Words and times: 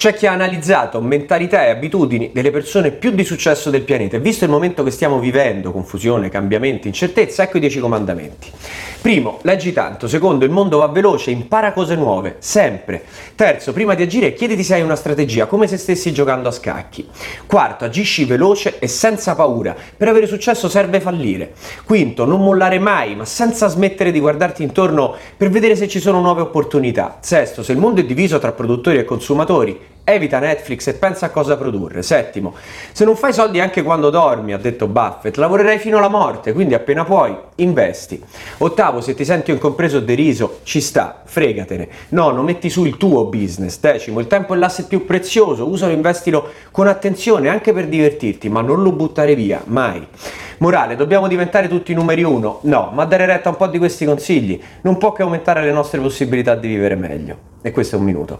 C'è 0.00 0.14
chi 0.14 0.26
ha 0.26 0.32
analizzato 0.32 0.98
mentalità 1.02 1.66
e 1.66 1.68
abitudini 1.68 2.30
delle 2.32 2.50
persone 2.50 2.90
più 2.90 3.10
di 3.10 3.22
successo 3.22 3.68
del 3.68 3.82
pianeta 3.82 4.16
e 4.16 4.20
visto 4.20 4.44
il 4.44 4.50
momento 4.50 4.82
che 4.82 4.90
stiamo 4.90 5.18
vivendo, 5.18 5.72
confusione, 5.72 6.30
cambiamenti, 6.30 6.88
incertezza, 6.88 7.42
ecco 7.42 7.58
i 7.58 7.60
dieci 7.60 7.80
comandamenti. 7.80 8.50
Primo, 9.02 9.40
leggi 9.42 9.74
tanto. 9.74 10.08
Secondo, 10.08 10.46
il 10.46 10.50
mondo 10.50 10.78
va 10.78 10.86
veloce, 10.88 11.30
impara 11.30 11.72
cose 11.72 11.96
nuove, 11.96 12.36
sempre. 12.38 13.02
Terzo, 13.34 13.74
prima 13.74 13.94
di 13.94 14.02
agire 14.02 14.32
chiediti 14.32 14.62
se 14.62 14.74
hai 14.74 14.80
una 14.80 14.96
strategia, 14.96 15.44
come 15.44 15.66
se 15.66 15.76
stessi 15.76 16.14
giocando 16.14 16.48
a 16.48 16.52
scacchi. 16.52 17.06
Quarto, 17.46 17.84
agisci 17.84 18.24
veloce 18.24 18.78
e 18.78 18.88
senza 18.88 19.34
paura. 19.34 19.76
Per 19.96 20.08
avere 20.08 20.26
successo 20.26 20.70
serve 20.70 21.00
fallire. 21.00 21.52
Quinto, 21.84 22.24
non 22.24 22.42
mollare 22.42 22.78
mai, 22.78 23.16
ma 23.16 23.26
senza 23.26 23.68
smettere 23.68 24.12
di 24.12 24.20
guardarti 24.20 24.62
intorno 24.62 25.14
per 25.36 25.50
vedere 25.50 25.76
se 25.76 25.88
ci 25.88 26.00
sono 26.00 26.20
nuove 26.20 26.40
opportunità. 26.40 27.18
Sesto, 27.20 27.62
se 27.62 27.72
il 27.72 27.78
mondo 27.78 28.00
è 28.00 28.04
diviso 28.04 28.38
tra 28.38 28.52
produttori 28.52 28.96
e 28.96 29.04
consumatori, 29.04 29.89
Evita 30.10 30.40
Netflix 30.40 30.88
e 30.88 30.94
pensa 30.94 31.26
a 31.26 31.30
cosa 31.30 31.56
produrre. 31.56 32.02
Settimo, 32.02 32.54
se 32.90 33.04
non 33.04 33.14
fai 33.14 33.32
soldi 33.32 33.60
anche 33.60 33.84
quando 33.84 34.10
dormi, 34.10 34.52
ha 34.52 34.58
detto 34.58 34.88
Buffett, 34.88 35.36
lavorerai 35.36 35.78
fino 35.78 35.98
alla 35.98 36.08
morte, 36.08 36.52
quindi 36.52 36.74
appena 36.74 37.04
puoi, 37.04 37.32
investi. 37.56 38.20
Ottavo, 38.58 39.00
se 39.00 39.14
ti 39.14 39.24
senti 39.24 39.52
incompreso 39.52 39.98
o 39.98 40.00
deriso, 40.00 40.58
ci 40.64 40.80
sta, 40.80 41.22
fregatene. 41.24 41.88
Nono, 42.08 42.42
metti 42.42 42.68
su 42.70 42.84
il 42.84 42.96
tuo 42.96 43.26
business. 43.26 43.78
Decimo, 43.78 44.18
il 44.18 44.26
tempo 44.26 44.54
è 44.54 44.56
l'asset 44.56 44.88
più 44.88 45.04
prezioso, 45.04 45.68
usalo 45.68 45.92
e 45.92 45.94
investilo 45.94 46.48
con 46.72 46.88
attenzione 46.88 47.48
anche 47.48 47.72
per 47.72 47.86
divertirti, 47.86 48.48
ma 48.48 48.62
non 48.62 48.82
lo 48.82 48.90
buttare 48.90 49.36
via, 49.36 49.62
mai. 49.66 50.04
Morale, 50.58 50.96
dobbiamo 50.96 51.28
diventare 51.28 51.68
tutti 51.68 51.94
numeri 51.94 52.24
uno? 52.24 52.58
No, 52.62 52.90
ma 52.92 53.04
dare 53.04 53.26
retta 53.26 53.48
a 53.48 53.52
un 53.52 53.58
po' 53.58 53.68
di 53.68 53.78
questi 53.78 54.04
consigli 54.04 54.60
non 54.82 54.98
può 54.98 55.12
che 55.12 55.22
aumentare 55.22 55.62
le 55.62 55.72
nostre 55.72 56.00
possibilità 56.00 56.56
di 56.56 56.66
vivere 56.66 56.96
meglio. 56.96 57.36
E 57.62 57.70
questo 57.70 57.96
è 57.96 57.98
un 57.98 58.04
minuto. 58.04 58.38